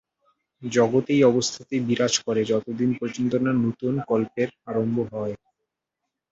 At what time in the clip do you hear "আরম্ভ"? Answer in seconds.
4.69-4.97